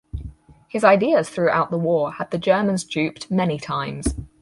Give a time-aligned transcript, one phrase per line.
[0.67, 4.15] His ideas throughout the war had the Germans duped many times.